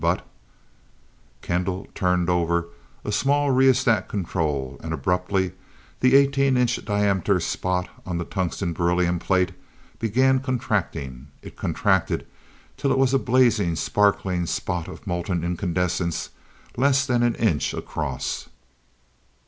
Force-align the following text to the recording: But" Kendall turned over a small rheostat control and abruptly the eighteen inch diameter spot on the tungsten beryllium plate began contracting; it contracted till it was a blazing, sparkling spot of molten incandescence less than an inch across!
But" 0.03 0.25
Kendall 1.43 1.87
turned 1.93 2.27
over 2.27 2.69
a 3.05 3.11
small 3.11 3.51
rheostat 3.51 4.07
control 4.09 4.79
and 4.83 4.93
abruptly 4.93 5.51
the 5.99 6.15
eighteen 6.15 6.57
inch 6.57 6.83
diameter 6.83 7.39
spot 7.39 7.87
on 8.03 8.17
the 8.17 8.25
tungsten 8.25 8.73
beryllium 8.73 9.19
plate 9.19 9.51
began 9.99 10.39
contracting; 10.39 11.27
it 11.43 11.55
contracted 11.55 12.25
till 12.77 12.91
it 12.91 12.97
was 12.97 13.13
a 13.13 13.19
blazing, 13.19 13.75
sparkling 13.75 14.47
spot 14.47 14.87
of 14.87 15.05
molten 15.05 15.43
incandescence 15.43 16.31
less 16.75 17.05
than 17.05 17.21
an 17.21 17.35
inch 17.35 17.71
across! 17.75 18.49